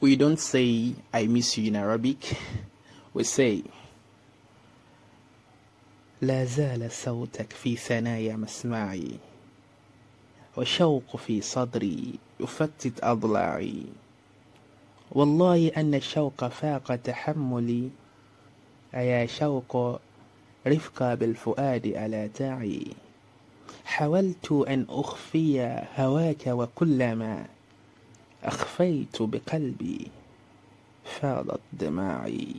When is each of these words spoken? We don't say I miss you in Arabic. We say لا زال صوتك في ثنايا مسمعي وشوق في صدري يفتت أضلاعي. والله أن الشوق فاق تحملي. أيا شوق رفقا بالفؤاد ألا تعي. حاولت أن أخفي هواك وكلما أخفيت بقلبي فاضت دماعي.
We 0.00 0.14
don't 0.14 0.38
say 0.38 0.94
I 1.12 1.26
miss 1.26 1.58
you 1.58 1.66
in 1.66 1.76
Arabic. 1.76 2.36
We 3.12 3.24
say 3.24 3.64
لا 6.22 6.44
زال 6.44 6.90
صوتك 6.90 7.52
في 7.52 7.76
ثنايا 7.76 8.36
مسمعي 8.36 9.18
وشوق 10.56 11.16
في 11.16 11.40
صدري 11.40 12.14
يفتت 12.40 13.04
أضلاعي. 13.04 13.82
والله 15.12 15.68
أن 15.76 15.94
الشوق 15.94 16.48
فاق 16.48 16.96
تحملي. 16.96 17.90
أيا 18.94 19.26
شوق 19.26 20.00
رفقا 20.66 21.14
بالفؤاد 21.14 21.86
ألا 21.86 22.26
تعي. 22.26 22.86
حاولت 23.84 24.52
أن 24.52 24.86
أخفي 24.88 25.82
هواك 25.96 26.46
وكلما 26.46 27.46
أخفيت 28.44 29.22
بقلبي 29.22 30.06
فاضت 31.04 31.60
دماعي. 31.72 32.54